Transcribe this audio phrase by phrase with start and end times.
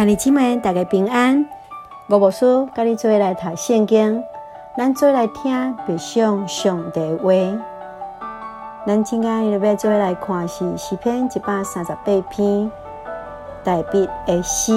[0.00, 1.46] 兄弟姊妹，大家平安。
[2.08, 4.24] 我无叔跟你做来读圣经，
[4.74, 7.34] 咱做来听别上上帝话。
[8.86, 12.72] 咱今日要做来看是诗篇一百三十八篇，
[13.62, 14.72] 大笔的诗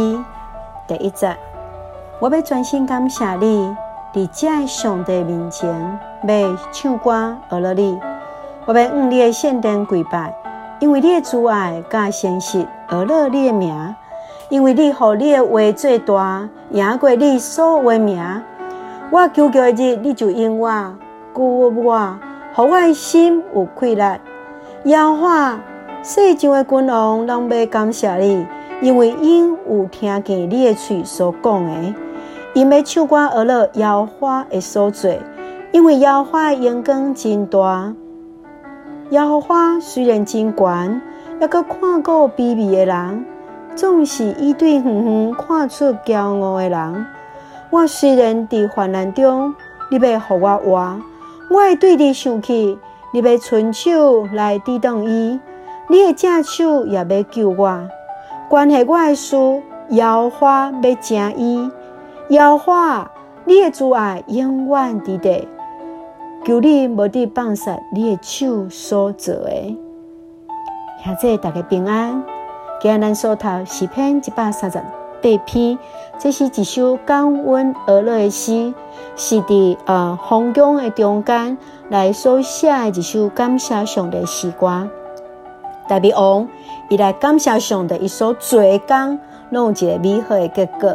[0.85, 1.33] 第一节。
[2.19, 3.73] 我要专心感谢你，
[4.13, 7.97] 伫这上帝面前要唱歌而乐你。
[8.65, 10.35] 我要用你的圣殿跪拜，
[10.81, 13.95] 因为你的慈爱甲诚实而乐你的名。
[14.53, 18.23] 因为你互你的话最大，赢过你所有的名。
[19.09, 20.93] 我求求的日，你就应我，
[21.33, 22.19] 鼓舞我，
[22.53, 24.19] 互我的心有快乐。
[24.83, 25.59] 摇花
[26.03, 28.45] 世上的君王拢要感谢你，
[28.79, 31.95] 因为因有听见你的嘴所讲的，
[32.53, 35.11] 因要唱歌而乐摇花的所做，
[35.71, 37.91] 因为摇花的阳光真大。
[39.09, 41.01] 摇花虽然真悬，
[41.41, 43.25] 也阁看过卑微的人。
[43.75, 47.05] 总是伊对远远看出骄傲的人。
[47.69, 49.53] 我虽然伫患难中，
[49.89, 50.99] 你要互我活；
[51.49, 52.77] 我会对你生气，
[53.11, 55.39] 你要伸手来抵挡伊。
[55.89, 57.87] 你的正手也要救我。
[58.47, 59.35] 关系我的事，
[59.89, 61.71] 摇花要正伊。
[62.29, 63.09] 摇花，
[63.45, 65.47] 你的慈爱永远伫地。
[66.45, 69.77] 求你无伫放下你的手所做的。
[71.03, 72.23] 现在大家平安。
[72.83, 75.79] 今日咱所读诗篇一百三十八篇，
[76.19, 78.73] 这是一首感恩而乐的诗，
[79.15, 84.85] 是伫呃风光的中间来所写的一首感谢上帝的诗歌。
[85.87, 86.45] 大比王
[86.89, 89.17] 伊来感谢上帝，伊所做工
[89.51, 90.93] 拢有一个美好的结果。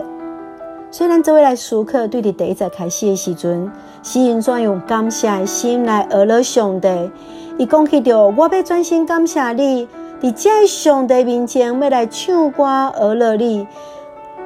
[0.91, 3.72] 虽然作为来思考，对伫第一节开始的时阵，
[4.03, 7.11] 诗人怎用感谢的心来而乐上帝？
[7.56, 9.89] 伊讲起着，我要专心感谢你。
[10.21, 13.67] 伫这上帝面前要来唱歌而乐你，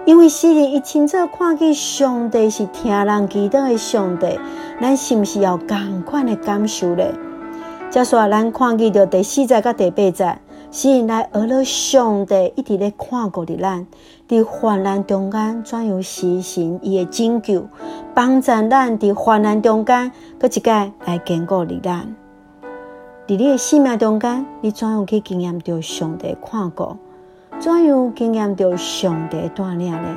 [0.05, 4.39] 因为诗人伊清楚看见上帝是听人祈祷的上帝，
[4.79, 7.05] 咱是毋是要共款的感受呢？
[7.89, 10.39] 再说咱看见着第四节甲第八节，
[10.71, 13.87] 诗人来而乐上帝一直咧看顾着咱，
[14.29, 17.65] 伫患难中间怎样实行伊的拯救，
[18.13, 20.71] 帮助咱伫患难中间，搁一个
[21.07, 22.15] 来坚固着咱。
[23.25, 26.97] 伫你的生命中间，你怎样去经验到上帝看顾？
[27.61, 30.17] 怎样经验到上帝带领呢？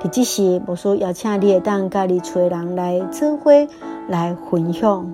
[0.00, 3.50] 伫即时，无需邀请你会当甲你厝人来做伙
[4.08, 5.12] 来分享。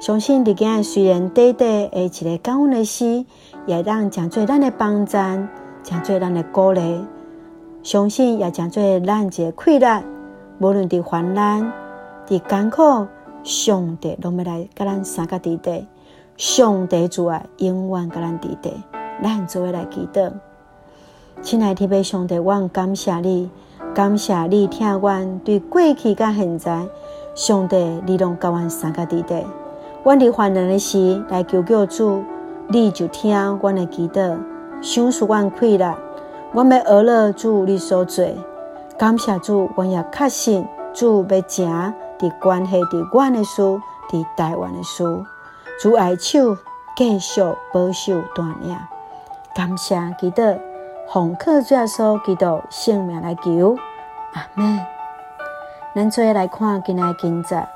[0.00, 3.24] 相信伫今虽然短短的一个感恩的诗，
[3.64, 5.48] 也当讲做咱的帮赞，
[5.84, 7.04] 讲做咱的鼓励。
[7.84, 10.02] 相信也讲做咱一个快乐。
[10.58, 11.72] 无论伫患难、
[12.26, 13.06] 伫艰苦，
[13.44, 15.86] 上帝拢要来甲咱三个地带。
[16.36, 18.70] 上帝主啊，永远甲咱伫地，
[19.22, 20.30] 咱做伙来祈祷。
[21.40, 23.50] 亲爱的天父上帝，我感谢你，
[23.94, 26.86] 感谢你听阮对过去甲现在，
[27.34, 29.46] 上帝你拢甲阮三个伫地。
[30.04, 32.22] 阮伫患难的时来求救主，
[32.68, 34.38] 你就听阮的祈祷，
[34.82, 35.96] 享受阮快乐。
[36.52, 38.26] 阮要学了主你所做，
[38.98, 43.62] 感谢主，阮也确信主要行伫关系伫阮的事，
[44.10, 45.02] 伫台湾的事。
[45.78, 46.56] 主爱手
[46.96, 48.80] 继续保守锻炼，
[49.54, 50.40] 感谢基督，
[51.12, 53.76] 奉靠主耶稣基督性命来求，
[54.32, 54.80] 阿门。
[55.94, 57.68] 咱再来看今日经节，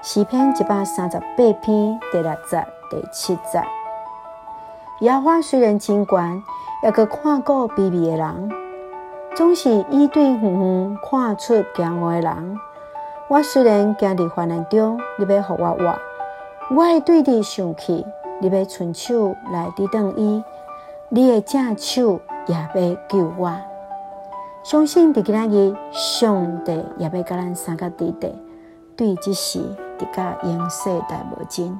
[0.00, 3.62] 诗篇一百三十八篇第六节、第七节。
[5.00, 6.42] 野花虽然真悬，
[6.82, 8.50] 也阁看过卑微的人，
[9.36, 12.58] 总是以对远远看出骄傲的人。
[13.28, 15.98] 我虽然行伫患难中，你要互我活。
[16.74, 18.02] 我会对你生气，
[18.40, 20.42] 你要伸手来抵挡伊，
[21.10, 23.52] 你的正手也要救我。
[24.62, 28.32] 相信伫今日，上帝也要甲咱三个弟弟
[28.96, 29.58] 对即时，
[29.98, 31.78] 伫甲永世代无尽。